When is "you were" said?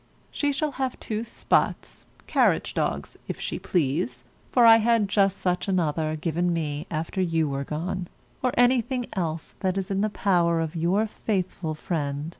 7.21-7.63